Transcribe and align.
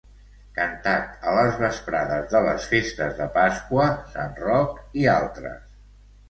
Cantat 0.53 1.27
a 1.31 1.33
les 1.39 1.59
vesprades 1.63 2.25
de 2.31 2.41
les 2.45 2.65
festes 2.71 3.13
de 3.19 3.27
Pasqua, 3.37 3.87
sant 4.15 4.33
Roc 4.49 4.83
i 5.05 5.07
altres. 5.19 5.71